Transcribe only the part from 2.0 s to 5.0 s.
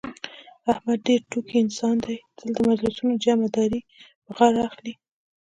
دی، تل د مجلسونو جمعه داري په غاړه لري.